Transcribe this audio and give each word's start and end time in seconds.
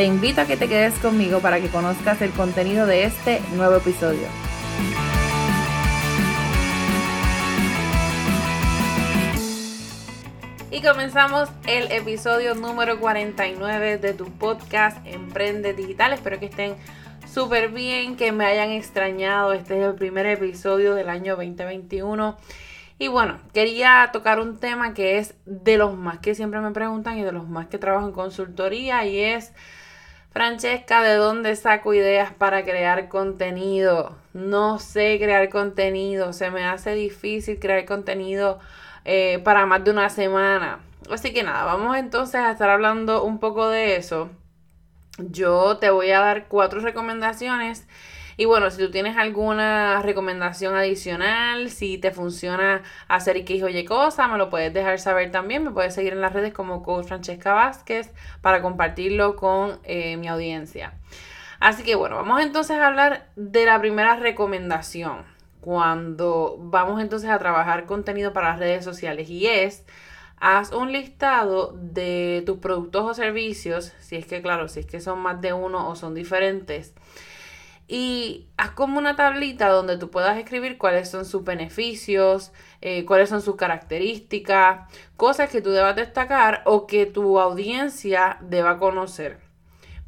Te 0.00 0.06
invito 0.06 0.40
a 0.40 0.46
que 0.46 0.56
te 0.56 0.66
quedes 0.66 0.94
conmigo 1.00 1.40
para 1.40 1.60
que 1.60 1.68
conozcas 1.68 2.22
el 2.22 2.30
contenido 2.30 2.86
de 2.86 3.04
este 3.04 3.42
nuevo 3.54 3.76
episodio. 3.76 4.26
Y 10.70 10.80
comenzamos 10.80 11.50
el 11.66 11.92
episodio 11.92 12.54
número 12.54 12.98
49 12.98 13.98
de 13.98 14.14
tu 14.14 14.24
podcast 14.24 15.06
Emprende 15.06 15.74
Digital. 15.74 16.14
Espero 16.14 16.40
que 16.40 16.46
estén 16.46 16.76
súper 17.30 17.68
bien, 17.68 18.16
que 18.16 18.32
me 18.32 18.46
hayan 18.46 18.70
extrañado. 18.70 19.52
Este 19.52 19.78
es 19.78 19.86
el 19.86 19.96
primer 19.96 20.24
episodio 20.24 20.94
del 20.94 21.10
año 21.10 21.36
2021. 21.36 22.38
Y 22.98 23.08
bueno, 23.08 23.38
quería 23.52 24.08
tocar 24.14 24.40
un 24.40 24.58
tema 24.58 24.94
que 24.94 25.18
es 25.18 25.34
de 25.44 25.76
los 25.76 25.94
más 25.94 26.20
que 26.20 26.34
siempre 26.34 26.60
me 26.60 26.70
preguntan 26.70 27.18
y 27.18 27.22
de 27.22 27.32
los 27.32 27.46
más 27.46 27.66
que 27.66 27.76
trabajo 27.76 28.06
en 28.06 28.12
consultoría 28.12 29.04
y 29.04 29.18
es, 29.20 29.52
Francesca, 30.32 31.02
¿de 31.02 31.14
dónde 31.14 31.56
saco 31.56 31.92
ideas 31.92 32.32
para 32.32 32.62
crear 32.62 33.08
contenido? 33.08 34.16
No 34.32 34.78
sé 34.78 35.18
crear 35.18 35.48
contenido, 35.48 36.32
se 36.32 36.52
me 36.52 36.64
hace 36.64 36.94
difícil 36.94 37.58
crear 37.58 37.84
contenido 37.84 38.60
eh, 39.04 39.40
para 39.42 39.66
más 39.66 39.82
de 39.82 39.90
una 39.90 40.08
semana. 40.08 40.78
Así 41.10 41.32
que 41.32 41.42
nada, 41.42 41.64
vamos 41.64 41.96
entonces 41.96 42.36
a 42.36 42.52
estar 42.52 42.70
hablando 42.70 43.24
un 43.24 43.40
poco 43.40 43.68
de 43.68 43.96
eso. 43.96 44.30
Yo 45.18 45.78
te 45.78 45.90
voy 45.90 46.12
a 46.12 46.20
dar 46.20 46.46
cuatro 46.46 46.78
recomendaciones. 46.80 47.88
Y 48.40 48.46
bueno, 48.46 48.70
si 48.70 48.78
tú 48.78 48.90
tienes 48.90 49.18
alguna 49.18 50.00
recomendación 50.00 50.74
adicional, 50.74 51.68
si 51.68 51.98
te 51.98 52.10
funciona 52.10 52.82
hacer 53.06 53.36
X 53.36 53.62
o 53.62 53.68
Y 53.68 53.84
cosa, 53.84 54.28
me 54.28 54.38
lo 54.38 54.48
puedes 54.48 54.72
dejar 54.72 54.98
saber 54.98 55.30
también. 55.30 55.62
Me 55.62 55.72
puedes 55.72 55.92
seguir 55.92 56.14
en 56.14 56.22
las 56.22 56.32
redes 56.32 56.54
como 56.54 56.82
Coach 56.82 57.08
Francesca 57.08 57.52
Vázquez 57.52 58.14
para 58.40 58.62
compartirlo 58.62 59.36
con 59.36 59.78
eh, 59.84 60.16
mi 60.16 60.26
audiencia. 60.26 60.94
Así 61.58 61.82
que 61.82 61.96
bueno, 61.96 62.16
vamos 62.16 62.40
entonces 62.40 62.78
a 62.78 62.86
hablar 62.86 63.28
de 63.36 63.66
la 63.66 63.78
primera 63.78 64.16
recomendación 64.16 65.26
cuando 65.60 66.56
vamos 66.60 67.02
entonces 67.02 67.28
a 67.28 67.38
trabajar 67.38 67.84
contenido 67.84 68.32
para 68.32 68.52
las 68.52 68.58
redes 68.58 68.82
sociales 68.82 69.28
y 69.28 69.48
es 69.48 69.84
haz 70.38 70.72
un 70.72 70.92
listado 70.92 71.74
de 71.78 72.42
tus 72.46 72.56
productos 72.56 73.04
o 73.04 73.12
servicios, 73.12 73.92
si 73.98 74.16
es 74.16 74.24
que 74.24 74.40
claro, 74.40 74.68
si 74.68 74.80
es 74.80 74.86
que 74.86 74.98
son 74.98 75.18
más 75.18 75.42
de 75.42 75.52
uno 75.52 75.90
o 75.90 75.94
son 75.94 76.14
diferentes. 76.14 76.94
Y 77.92 78.46
haz 78.56 78.70
como 78.70 79.00
una 79.00 79.16
tablita 79.16 79.68
donde 79.68 79.98
tú 79.98 80.12
puedas 80.12 80.38
escribir 80.38 80.78
cuáles 80.78 81.10
son 81.10 81.24
sus 81.24 81.42
beneficios, 81.42 82.52
eh, 82.80 83.04
cuáles 83.04 83.28
son 83.28 83.42
sus 83.42 83.56
características, 83.56 84.88
cosas 85.16 85.50
que 85.50 85.60
tú 85.60 85.70
debas 85.70 85.96
destacar 85.96 86.62
o 86.66 86.86
que 86.86 87.06
tu 87.06 87.40
audiencia 87.40 88.38
deba 88.42 88.78
conocer. 88.78 89.40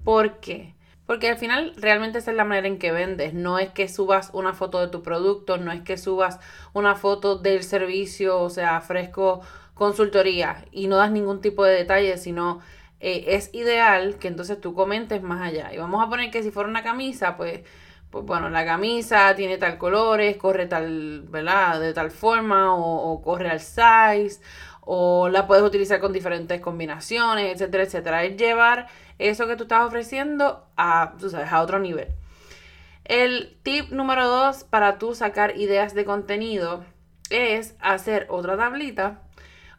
¿Por 0.04 0.38
qué? 0.38 0.76
Porque 1.06 1.28
al 1.28 1.38
final 1.38 1.72
realmente 1.76 2.18
esa 2.18 2.30
es 2.30 2.36
la 2.36 2.44
manera 2.44 2.68
en 2.68 2.78
que 2.78 2.92
vendes. 2.92 3.34
No 3.34 3.58
es 3.58 3.70
que 3.70 3.88
subas 3.88 4.30
una 4.32 4.54
foto 4.54 4.78
de 4.78 4.86
tu 4.86 5.02
producto, 5.02 5.58
no 5.58 5.72
es 5.72 5.80
que 5.80 5.98
subas 5.98 6.38
una 6.74 6.94
foto 6.94 7.36
del 7.36 7.64
servicio, 7.64 8.40
o 8.40 8.48
sea, 8.48 8.80
fresco 8.80 9.40
consultoría 9.74 10.66
y 10.70 10.86
no 10.86 10.98
das 10.98 11.10
ningún 11.10 11.40
tipo 11.40 11.64
de 11.64 11.74
detalle, 11.74 12.16
sino 12.16 12.60
eh, 13.02 13.34
es 13.34 13.50
ideal 13.52 14.16
que 14.18 14.28
entonces 14.28 14.60
tú 14.60 14.74
comentes 14.74 15.22
más 15.22 15.42
allá. 15.42 15.74
Y 15.74 15.78
vamos 15.78 16.04
a 16.04 16.08
poner 16.08 16.30
que 16.30 16.42
si 16.44 16.52
fuera 16.52 16.68
una 16.68 16.84
camisa, 16.84 17.36
pues, 17.36 17.62
pues 18.10 18.24
bueno, 18.24 18.48
la 18.48 18.64
camisa 18.64 19.34
tiene 19.34 19.58
tal 19.58 19.76
colores, 19.76 20.36
corre 20.36 20.66
tal, 20.66 21.22
¿verdad? 21.28 21.80
De 21.80 21.92
tal 21.94 22.12
forma 22.12 22.74
o, 22.76 23.20
corre 23.22 23.50
al 23.50 23.60
size 23.60 24.40
o 24.82 25.28
la 25.28 25.46
puedes 25.48 25.64
utilizar 25.64 26.00
con 26.00 26.12
diferentes 26.12 26.60
combinaciones, 26.60 27.54
etcétera, 27.54 27.84
etcétera. 27.84 28.24
Es 28.24 28.36
llevar 28.36 28.86
eso 29.18 29.48
que 29.48 29.56
tú 29.56 29.64
estás 29.64 29.84
ofreciendo 29.84 30.66
a, 30.76 31.14
tú 31.18 31.28
sabes, 31.30 31.50
a 31.52 31.60
otro 31.62 31.80
nivel. 31.80 32.08
El 33.04 33.58
tip 33.64 33.90
número 33.90 34.28
dos 34.28 34.64
para 34.64 34.98
tú 34.98 35.14
sacar 35.16 35.56
ideas 35.56 35.94
de 35.94 36.04
contenido 36.04 36.84
es 37.30 37.74
hacer 37.80 38.26
otra 38.30 38.56
tablita 38.56 39.22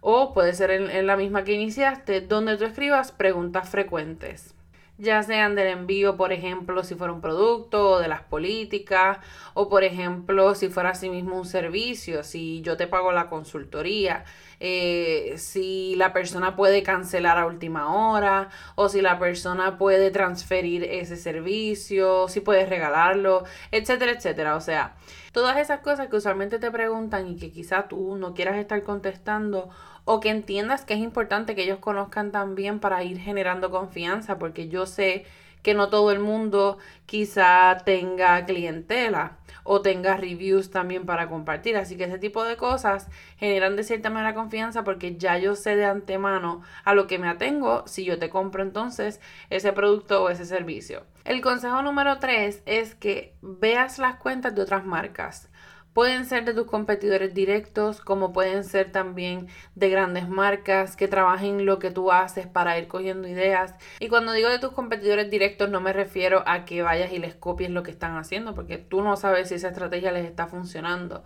o 0.04 0.34
puede 0.34 0.54
ser 0.54 0.70
en, 0.70 1.08
la 1.08 1.16
misma 1.16 1.46
que 1.46 1.54
iniciaste 1.54 2.20
donde 2.22 2.58
tú 2.58 2.66
escribas 2.66 3.14
preguntas 3.14 3.70
frecuentes 3.70 4.53
ya 4.98 5.24
sean 5.24 5.56
del 5.56 5.68
envío, 5.68 6.18
por 6.18 6.32
ejemplo, 6.32 6.84
si 6.84 6.96
fuera 6.96 7.14
un 7.14 7.22
producto, 7.22 7.92
o 7.92 8.00
de 8.00 8.08
las 8.08 8.22
políticas, 8.22 9.18
o 9.54 9.68
por 9.70 9.84
ejemplo, 9.84 10.54
si 10.56 10.70
fuera 10.70 10.92
así 10.92 11.10
mismo 11.10 11.38
un 11.38 11.46
servicio, 11.46 12.24
si 12.24 12.62
yo 12.62 12.78
te 12.78 12.88
pago 12.88 13.12
la 13.12 13.28
consultoría, 13.30 14.24
eh, 14.60 15.34
si 15.38 15.96
la 15.96 16.14
persona 16.14 16.56
puede 16.56 16.84
cancelar 16.84 17.38
a 17.38 17.48
última 17.48 17.94
hora, 17.94 18.50
o 18.76 18.88
si 18.88 19.02
la 19.02 19.20
persona 19.20 19.78
puede 19.78 20.12
transferir 20.12 20.84
ese 20.84 21.18
servicio, 21.18 22.28
si 22.28 22.40
puedes 22.42 22.70
regalarlo, 22.70 23.44
etcétera, 23.72 24.12
etcétera. 24.12 24.56
O 24.56 24.62
sea, 24.62 24.96
todas 25.32 25.58
esas 25.58 25.80
cosas 25.80 26.08
que 26.08 26.18
usualmente 26.18 26.60
te 26.60 26.72
preguntan 26.72 27.28
y 27.28 27.36
que 27.36 27.52
quizá 27.52 27.88
tú 27.88 28.16
no 28.16 28.34
quieras 28.34 28.58
estar 28.58 28.84
contestando 28.84 29.70
o 30.06 30.20
que 30.20 30.30
entiendas 30.30 30.86
que 30.86 30.94
es 30.94 31.00
importante 31.00 31.56
que 31.56 31.64
ellos 31.64 31.80
conozcan 31.80 32.32
también 32.32 32.80
para 32.80 33.04
ir 33.04 33.20
generando 33.20 33.72
confianza, 33.72 34.38
porque 34.38 34.68
yo 34.68 34.86
sé 34.86 35.26
que 35.64 35.74
no 35.74 35.90
todo 35.90 36.12
el 36.12 36.20
mundo 36.20 36.78
quizá 37.06 37.78
tenga 37.86 38.46
clientela 38.46 39.38
o 39.64 39.82
tenga 39.82 40.18
reviews 40.18 40.70
también 40.70 41.06
para 41.06 41.30
compartir. 41.30 41.78
Así 41.78 41.96
que 41.96 42.04
ese 42.04 42.20
tipo 42.20 42.44
de 42.44 42.58
cosas 42.58 43.08
generan 43.38 43.76
de 43.76 43.84
cierta 43.84 44.10
manera 44.10 44.36
confianza 44.36 44.84
porque 44.84 45.16
ya 45.16 45.38
yo 45.38 45.56
sé 45.56 45.76
de 45.76 45.86
antemano 45.86 46.62
a 46.84 46.94
lo 46.94 47.08
que 47.08 47.18
me 47.18 47.30
atengo 47.30 47.88
si 47.88 48.04
yo 48.04 48.20
te 48.20 48.30
compro 48.30 48.62
entonces 48.62 49.22
ese 49.50 49.72
producto 49.72 50.24
o 50.24 50.30
ese 50.30 50.46
servicio. 50.46 51.06
El 51.24 51.42
consejo 51.42 51.82
número 51.82 52.20
tres 52.20 52.62
es 52.66 52.94
que 52.94 53.34
veas 53.42 53.98
las 53.98 54.18
cuentas 54.18 54.54
de 54.54 54.62
otras 54.62 54.86
marcas. 54.86 55.50
Pueden 55.94 56.26
ser 56.26 56.44
de 56.44 56.56
tus 56.56 56.66
competidores 56.66 57.36
directos, 57.36 58.02
como 58.02 58.34
pueden 58.34 58.64
ser 58.64 58.92
también 58.92 59.48
de 59.76 59.90
grandes 59.90 60.28
marcas 60.28 60.96
que 60.96 61.08
trabajen 61.08 61.68
lo 61.68 61.78
que 61.78 61.92
tú 61.92 62.12
haces 62.12 62.48
para 62.48 62.80
ir 62.80 62.88
cogiendo 62.88 63.28
ideas. 63.28 63.76
Y 64.00 64.08
cuando 64.10 64.32
digo 64.32 64.50
de 64.50 64.58
tus 64.58 64.72
competidores 64.72 65.30
directos 65.30 65.70
no 65.70 65.82
me 65.82 65.94
refiero 65.94 66.44
a 66.48 66.66
que 66.66 66.82
vayas 66.82 67.12
y 67.14 67.20
les 67.20 67.36
copies 67.36 67.70
lo 67.70 67.84
que 67.84 67.92
están 67.92 68.18
haciendo, 68.18 68.56
porque 68.56 68.80
tú 68.80 69.04
no 69.04 69.18
sabes 69.18 69.50
si 69.50 69.56
esa 69.56 69.70
estrategia 69.70 70.12
les 70.12 70.26
está 70.26 70.48
funcionando. 70.48 71.24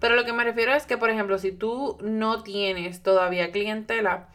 Pero 0.00 0.16
lo 0.16 0.24
que 0.24 0.32
me 0.34 0.44
refiero 0.44 0.72
es 0.72 0.84
que, 0.84 0.98
por 0.98 1.10
ejemplo, 1.10 1.38
si 1.38 1.52
tú 1.52 1.96
no 2.02 2.42
tienes 2.42 3.02
todavía 3.02 3.52
clientela, 3.52 4.28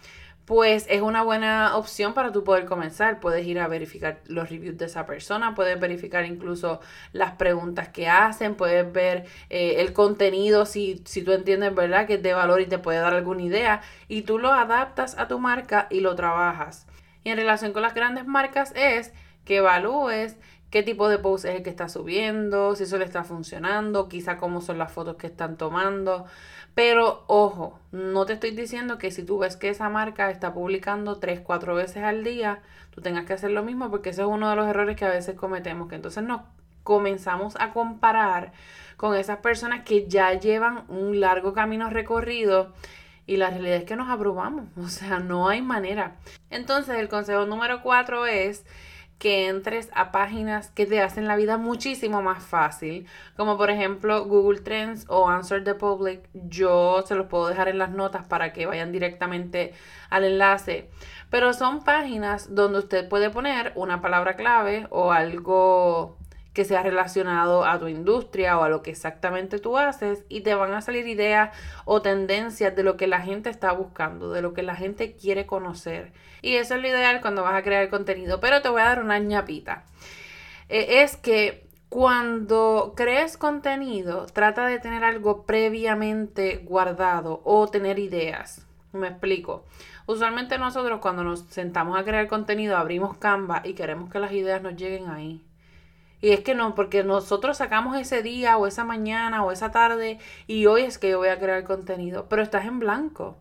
pues 0.45 0.85
es 0.89 1.01
una 1.01 1.23
buena 1.23 1.75
opción 1.75 2.13
para 2.13 2.31
tú 2.31 2.43
poder 2.43 2.65
comenzar. 2.65 3.19
Puedes 3.19 3.45
ir 3.47 3.59
a 3.59 3.67
verificar 3.67 4.19
los 4.27 4.49
reviews 4.49 4.77
de 4.77 4.85
esa 4.85 5.05
persona, 5.05 5.55
puedes 5.55 5.79
verificar 5.79 6.25
incluso 6.25 6.79
las 7.13 7.33
preguntas 7.33 7.89
que 7.89 8.07
hacen, 8.07 8.55
puedes 8.55 8.91
ver 8.91 9.25
eh, 9.49 9.75
el 9.79 9.93
contenido 9.93 10.65
si, 10.65 11.01
si 11.05 11.23
tú 11.23 11.33
entiendes, 11.33 11.73
¿verdad?, 11.73 12.05
que 12.05 12.15
es 12.15 12.23
de 12.23 12.33
valor 12.33 12.61
y 12.61 12.67
te 12.67 12.77
puede 12.77 12.99
dar 12.99 13.13
alguna 13.13 13.41
idea 13.41 13.81
y 14.07 14.21
tú 14.21 14.37
lo 14.37 14.53
adaptas 14.53 15.17
a 15.17 15.27
tu 15.27 15.39
marca 15.39 15.87
y 15.89 16.01
lo 16.01 16.15
trabajas. 16.15 16.85
Y 17.23 17.31
en 17.31 17.37
relación 17.37 17.73
con 17.73 17.81
las 17.81 17.95
grandes 17.95 18.27
marcas 18.27 18.71
es 18.75 19.11
que 19.45 19.57
evalúes 19.57 20.37
qué 20.69 20.83
tipo 20.83 21.07
de 21.07 21.17
post 21.19 21.45
es 21.45 21.55
el 21.55 21.63
que 21.63 21.69
está 21.69 21.87
subiendo, 21.89 22.75
si 22.75 22.83
eso 22.83 22.97
le 22.97 23.05
está 23.05 23.23
funcionando, 23.23 24.09
quizá 24.09 24.37
cómo 24.37 24.61
son 24.61 24.77
las 24.77 24.91
fotos 24.91 25.15
que 25.15 25.27
están 25.27 25.57
tomando. 25.57 26.25
Pero 26.75 27.23
ojo, 27.27 27.79
no 27.93 28.25
te 28.25 28.33
estoy 28.33 28.51
diciendo 28.51 28.97
que 28.97 29.09
si 29.09 29.23
tú 29.23 29.39
ves 29.39 29.55
que 29.55 29.69
esa 29.69 29.89
marca 29.89 30.29
está 30.29 30.53
publicando 30.53 31.17
3, 31.17 31.39
4 31.39 31.73
veces 31.73 32.03
al 32.03 32.25
día, 32.25 32.59
tú 32.91 33.01
tengas 33.01 33.25
que 33.25 33.33
hacer 33.33 33.51
lo 33.51 33.63
mismo 33.63 33.89
porque 33.89 34.09
ese 34.09 34.21
es 34.21 34.27
uno 34.27 34.49
de 34.49 34.57
los 34.57 34.67
errores 34.67 34.97
que 34.97 35.05
a 35.05 35.09
veces 35.09 35.35
cometemos, 35.35 35.87
que 35.87 35.95
entonces 35.95 36.23
nos 36.23 36.41
comenzamos 36.83 37.55
a 37.59 37.71
comparar 37.71 38.51
con 38.97 39.15
esas 39.15 39.37
personas 39.37 39.83
que 39.85 40.07
ya 40.07 40.33
llevan 40.33 40.83
un 40.89 41.21
largo 41.21 41.53
camino 41.53 41.89
recorrido 41.89 42.73
y 43.25 43.37
la 43.37 43.49
realidad 43.49 43.77
es 43.77 43.85
que 43.85 43.95
nos 43.95 44.09
abrumamos, 44.09 44.65
o 44.77 44.89
sea, 44.89 45.19
no 45.19 45.47
hay 45.47 45.61
manera. 45.61 46.17
Entonces 46.49 46.97
el 46.97 47.07
consejo 47.07 47.45
número 47.45 47.81
4 47.81 48.25
es 48.27 48.65
que 49.19 49.47
entres 49.47 49.89
a 49.93 50.11
páginas 50.11 50.71
que 50.71 50.85
te 50.85 51.01
hacen 51.01 51.27
la 51.27 51.35
vida 51.35 51.57
muchísimo 51.57 52.21
más 52.21 52.43
fácil, 52.43 53.07
como 53.37 53.57
por 53.57 53.69
ejemplo 53.69 54.25
Google 54.25 54.59
Trends 54.59 55.05
o 55.07 55.29
Answer 55.29 55.63
the 55.63 55.75
Public. 55.75 56.29
Yo 56.33 57.03
se 57.05 57.15
los 57.15 57.27
puedo 57.27 57.47
dejar 57.47 57.67
en 57.67 57.77
las 57.77 57.91
notas 57.91 58.25
para 58.25 58.53
que 58.53 58.65
vayan 58.65 58.91
directamente 58.91 59.73
al 60.09 60.25
enlace. 60.25 60.89
Pero 61.29 61.53
son 61.53 61.83
páginas 61.83 62.53
donde 62.53 62.79
usted 62.79 63.07
puede 63.09 63.29
poner 63.29 63.71
una 63.75 64.01
palabra 64.01 64.35
clave 64.35 64.87
o 64.89 65.11
algo 65.11 66.17
que 66.55 66.63
sea 66.63 66.81
relacionado 66.81 67.65
a 67.65 67.77
tu 67.77 67.89
industria 67.89 68.57
o 68.57 68.63
a 68.63 68.69
lo 68.69 68.81
que 68.81 68.89
exactamente 68.89 69.59
tú 69.59 69.77
haces 69.77 70.23
y 70.29 70.39
te 70.39 70.55
van 70.55 70.73
a 70.73 70.81
salir 70.81 71.05
ideas 71.05 71.55
o 71.83 72.01
tendencias 72.01 72.73
de 72.73 72.81
lo 72.81 72.95
que 72.95 73.07
la 73.07 73.19
gente 73.19 73.49
está 73.49 73.73
buscando, 73.73 74.31
de 74.31 74.41
lo 74.41 74.53
que 74.53 74.63
la 74.63 74.75
gente 74.75 75.17
quiere 75.17 75.45
conocer. 75.45 76.13
Y 76.41 76.55
eso 76.55 76.75
es 76.75 76.81
lo 76.81 76.87
ideal 76.87 77.19
cuando 77.19 77.43
vas 77.43 77.55
a 77.55 77.61
crear 77.61 77.89
contenido. 77.89 78.39
Pero 78.39 78.61
te 78.61 78.69
voy 78.69 78.81
a 78.81 78.85
dar 78.85 79.03
una 79.03 79.19
ñapita. 79.19 79.83
Eh, 80.69 81.03
es 81.03 81.17
que 81.17 81.67
cuando 81.89 82.93
crees 82.95 83.35
contenido, 83.35 84.25
trata 84.27 84.65
de 84.65 84.79
tener 84.79 85.03
algo 85.03 85.45
previamente 85.45 86.63
guardado 86.63 87.41
o 87.43 87.67
tener 87.67 87.99
ideas. 87.99 88.65
Me 88.93 89.09
explico. 89.09 89.65
Usualmente 90.05 90.57
nosotros 90.57 91.01
cuando 91.01 91.25
nos 91.25 91.41
sentamos 91.49 91.99
a 91.99 92.05
crear 92.05 92.27
contenido 92.29 92.77
abrimos 92.77 93.17
Canva 93.17 93.61
y 93.65 93.73
queremos 93.73 94.09
que 94.09 94.19
las 94.19 94.31
ideas 94.31 94.61
nos 94.61 94.77
lleguen 94.77 95.09
ahí. 95.09 95.43
Y 96.25 96.31
es 96.31 96.39
que 96.39 96.55
no, 96.55 96.73
porque 96.73 97.03
nosotros 97.03 97.57
sacamos 97.57 97.95
ese 97.99 98.23
día 98.23 98.57
o 98.57 98.65
esa 98.65 98.83
mañana 98.83 99.45
o 99.45 99.51
esa 99.51 99.69
tarde 99.69 100.17
y 100.47 100.65
hoy 100.65 100.81
es 100.81 100.97
que 100.97 101.11
yo 101.11 101.19
voy 101.19 101.27
a 101.27 101.37
crear 101.37 101.63
contenido, 101.65 102.25
pero 102.27 102.41
estás 102.41 102.65
en 102.65 102.79
blanco. 102.79 103.37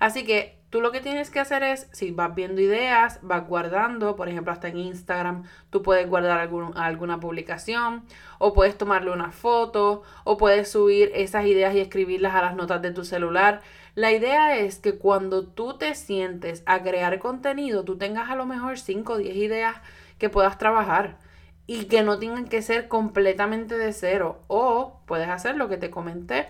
Así 0.00 0.24
que 0.24 0.58
tú 0.68 0.80
lo 0.80 0.90
que 0.90 1.00
tienes 1.00 1.30
que 1.30 1.38
hacer 1.38 1.62
es, 1.62 1.88
si 1.92 2.10
vas 2.10 2.34
viendo 2.34 2.60
ideas, 2.60 3.20
vas 3.22 3.46
guardando, 3.46 4.16
por 4.16 4.28
ejemplo, 4.28 4.52
hasta 4.52 4.66
en 4.66 4.78
Instagram, 4.78 5.44
tú 5.70 5.82
puedes 5.82 6.08
guardar 6.08 6.40
alguna 6.74 7.20
publicación 7.20 8.02
o 8.40 8.52
puedes 8.52 8.76
tomarle 8.76 9.12
una 9.12 9.30
foto 9.30 10.02
o 10.24 10.36
puedes 10.36 10.68
subir 10.68 11.12
esas 11.14 11.46
ideas 11.46 11.76
y 11.76 11.80
escribirlas 11.80 12.34
a 12.34 12.42
las 12.42 12.56
notas 12.56 12.82
de 12.82 12.90
tu 12.90 13.04
celular. 13.04 13.60
La 13.94 14.10
idea 14.10 14.56
es 14.56 14.80
que 14.80 14.98
cuando 14.98 15.46
tú 15.46 15.78
te 15.78 15.94
sientes 15.94 16.64
a 16.66 16.82
crear 16.82 17.20
contenido, 17.20 17.84
tú 17.84 17.96
tengas 17.96 18.30
a 18.30 18.34
lo 18.34 18.46
mejor 18.46 18.80
5 18.80 19.12
o 19.12 19.16
10 19.16 19.36
ideas 19.36 19.76
que 20.18 20.28
puedas 20.28 20.58
trabajar 20.58 21.24
y 21.66 21.86
que 21.86 22.02
no 22.02 22.18
tengan 22.18 22.46
que 22.46 22.62
ser 22.62 22.88
completamente 22.88 23.76
de 23.76 23.92
cero. 23.92 24.40
O 24.46 25.00
puedes 25.06 25.28
hacer 25.28 25.56
lo 25.56 25.68
que 25.68 25.76
te 25.76 25.90
comenté, 25.90 26.48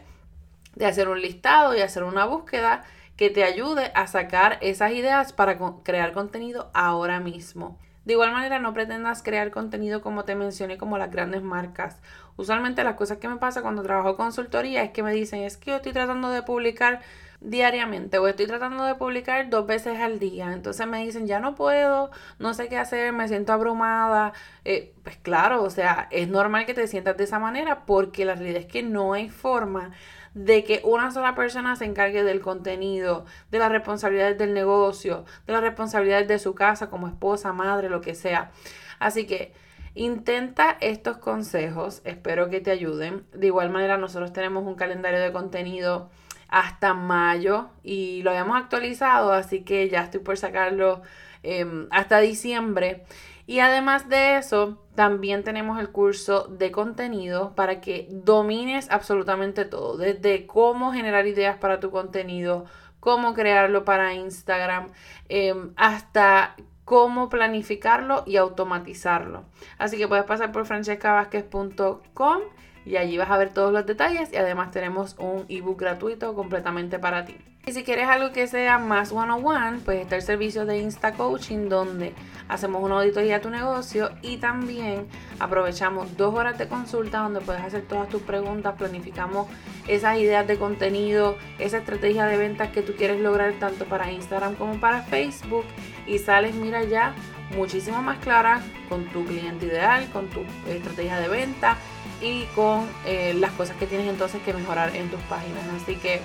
de 0.75 0.87
hacer 0.87 1.09
un 1.09 1.21
listado 1.21 1.75
y 1.75 1.81
hacer 1.81 2.05
una 2.05 2.27
búsqueda 2.27 2.85
que 3.17 3.31
te 3.31 3.45
ayude 3.45 3.93
a 3.95 4.07
sacar 4.07 4.59
esas 4.61 4.93
ideas 4.93 5.33
para 5.33 5.59
crear 5.83 6.13
contenido 6.13 6.71
ahora 6.75 7.19
mismo. 7.19 7.79
De 8.05 8.13
igual 8.13 8.33
manera, 8.33 8.61
no 8.61 8.73
pretendas 8.73 9.23
crear 9.23 9.51
contenido 9.51 10.01
como 10.01 10.25
te 10.25 10.37
mencioné, 10.37 10.79
como 10.79 10.97
las 10.97 11.11
grandes 11.11 11.43
marcas. 11.43 11.99
Usualmente 12.37 12.85
las 12.85 12.95
cosas 12.95 13.19
que 13.19 13.29
me 13.29 13.37
pasa 13.37 13.63
cuando 13.63 13.83
trabajo 13.83 14.17
consultoría 14.17 14.85
es 14.85 14.91
que 14.91 15.03
me 15.03 15.13
dicen, 15.13 15.43
es 15.43 15.57
que 15.57 15.71
yo 15.71 15.77
estoy 15.79 15.93
tratando 15.93 16.31
de 16.31 16.43
publicar 16.43 17.01
diariamente 17.41 18.19
o 18.19 18.29
estoy 18.29 18.47
tratando 18.47 18.85
de 18.85 18.95
publicar 18.95 19.49
dos 19.51 19.67
veces 19.67 19.99
al 20.01 20.19
día. 20.19 20.53
Entonces 20.53 20.87
me 20.87 21.05
dicen, 21.05 21.27
ya 21.27 21.41
no 21.41 21.55
puedo, 21.55 22.11
no 22.39 22.55
sé 22.55 22.69
qué 22.69 22.79
hacer, 22.79 23.13
me 23.13 23.29
siento 23.29 23.53
abrumada. 23.53 24.33
Eh, 24.65 24.95
pues 25.03 25.17
claro, 25.19 25.63
o 25.63 25.71
sea, 25.71 26.09
es 26.11 26.29
normal 26.29 26.67
que 26.67 26.75
te 26.75 26.87
sientas 26.87 27.17
de 27.17 27.25
esa 27.25 27.39
manera 27.39 27.85
porque 27.87 28.25
la 28.25 28.35
realidad 28.35 28.63
es 28.63 28.67
que 28.67 28.83
no 28.83 29.13
hay 29.13 29.29
forma 29.29 29.93
de 30.35 30.65
que 30.65 30.83
una 30.85 31.11
sola 31.13 31.35
persona 31.35 31.77
se 31.77 31.87
encargue 31.87 32.23
del 32.23 32.43
contenido, 32.43 33.25
de 33.51 33.59
las 33.59 33.73
responsabilidades 33.73 34.37
del 34.37 34.53
negocio, 34.53 35.25
de 35.47 35.53
las 35.55 35.63
responsabilidades 35.63 36.29
de 36.29 36.39
su 36.39 36.55
casa 36.55 36.91
como 36.91 37.09
esposa, 37.09 37.55
madre, 37.55 37.89
lo 37.89 38.03
que 38.03 38.15
sea. 38.15 38.51
Así 38.99 39.27
que 39.27 39.55
intenta 39.95 40.77
estos 40.81 41.17
consejos, 41.17 42.03
espero 42.05 42.51
que 42.51 42.61
te 42.61 42.71
ayuden. 42.71 43.25
De 43.33 43.47
igual 43.47 43.71
manera, 43.71 43.97
nosotros 43.97 44.35
tenemos 44.35 44.65
un 44.67 44.75
calendario 44.75 45.21
de 45.21 45.33
contenido 45.33 46.11
hasta 46.49 46.95
mayo 46.95 47.69
y 47.83 48.23
lo 48.23 48.31
habíamos 48.31 48.57
actualizado, 48.57 49.33
así 49.33 49.63
que 49.63 49.89
ya 49.89 50.03
estoy 50.03 50.21
por 50.21 50.37
sacarlo 50.37 51.03
em, 51.43 51.89
hasta 51.91 52.21
diciembre. 52.21 53.05
Y 53.47 53.61
además 53.61 54.09
de 54.09 54.39
eso, 54.39 54.83
también 54.97 55.45
tenemos 55.45 55.79
el 55.79 55.91
curso 55.91 56.49
de 56.49 56.73
contenido 56.73 57.55
para 57.55 57.81
que 57.81 58.09
domines 58.11 58.91
absolutamente 58.91 59.65
todo, 59.65 59.97
desde 59.97 60.47
cómo 60.47 60.93
generar 60.93 61.27
ideas 61.27 61.57
para 61.57 61.79
tu 61.79 61.91
contenido, 61.91 62.65
cómo 62.99 63.35
crearlo 63.35 63.85
para 63.85 64.15
Instagram, 64.15 64.89
em, 65.29 65.73
hasta 65.77 66.57
cómo 66.85 67.29
planificarlo 67.29 68.25
y 68.27 68.37
automatizarlo. 68.37 69.45
Así 69.79 69.97
que 69.99 70.09
puedes 70.09 70.25
pasar 70.25 70.51
por 70.53 70.67
francescavasquez.com 70.67 72.41
y 72.87 72.97
allí 72.97 73.19
vas 73.19 73.31
a 73.31 73.37
ver 73.37 73.53
todos 73.53 73.73
los 73.73 73.85
detalles 73.85 74.33
y 74.33 74.37
además 74.37 74.71
tenemos 74.71 75.17
un 75.19 75.45
ebook 75.49 75.81
gratuito 75.81 76.35
completamente 76.35 76.99
para 76.99 77.25
ti. 77.25 77.37
Y 77.67 77.73
si 77.73 77.83
quieres 77.83 78.07
algo 78.07 78.31
que 78.31 78.47
sea 78.47 78.79
más 78.79 79.11
one 79.11 79.33
on 79.33 79.45
one, 79.45 79.79
pues 79.85 80.01
está 80.01 80.15
el 80.15 80.23
servicio 80.23 80.65
de 80.67 80.79
Insta 80.79 81.15
Coaching 81.15 81.69
donde 81.69 82.15
hacemos 82.47 82.81
una 82.81 82.99
auditoría 82.99 83.37
a 83.37 83.41
tu 83.41 83.51
negocio 83.51 84.11
y 84.23 84.37
también 84.37 85.09
aprovechamos 85.41 86.17
dos 86.17 86.33
horas 86.33 86.59
de 86.59 86.69
consulta 86.69 87.19
donde 87.19 87.41
puedes 87.41 87.63
hacer 87.63 87.83
todas 87.83 88.09
tus 88.09 88.23
preguntas, 88.23 88.77
planificamos 88.79 89.49
esas 89.89 90.17
ideas 90.19 90.47
de 90.47 90.57
contenido, 90.59 91.37
esa 91.59 91.79
estrategia 91.79 92.27
de 92.27 92.37
ventas 92.37 92.71
que 92.71 92.83
tú 92.83 92.95
quieres 92.95 93.21
lograr 93.21 93.53
tanto 93.55 93.85
para 93.87 94.13
Instagram 94.13 94.55
como 94.55 94.79
para 94.79 95.03
Facebook 95.03 95.65
y 96.07 96.21
sales, 96.21 96.55
mira 96.55 96.85
ya, 96.85 97.17
muchísimo 97.57 98.01
más 98.01 98.19
clara 98.19 98.61
con 98.89 99.07
tu 99.07 99.25
cliente 99.25 99.67
ideal, 99.67 100.09
con 100.13 100.29
tu 100.29 100.43
estrategia 100.69 101.19
de 101.19 101.27
venta 101.27 101.77
y 102.21 102.45
con 102.55 102.89
eh, 103.05 103.35
las 103.35 103.53
cosas 103.53 103.77
que 103.77 103.87
tienes 103.87 104.09
entonces 104.09 104.41
que 104.43 104.53
mejorar 104.53 104.95
en 104.95 105.11
tus 105.11 105.21
páginas. 105.23 105.63
Así 105.83 105.97
que 105.97 106.21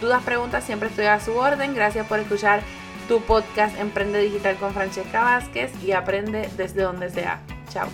dudas, 0.00 0.22
preguntas, 0.22 0.64
siempre 0.64 0.88
estoy 0.88 1.06
a 1.06 1.20
su 1.20 1.36
orden. 1.36 1.74
Gracias 1.74 2.06
por 2.06 2.18
escuchar 2.18 2.62
tu 3.08 3.20
podcast 3.22 3.78
Emprende 3.78 4.20
Digital 4.20 4.56
con 4.56 4.74
Francesca 4.74 5.22
Vázquez 5.22 5.72
y 5.82 5.92
aprende 5.92 6.48
desde 6.56 6.82
donde 6.82 7.10
sea. 7.10 7.40
Chao. 7.70 7.88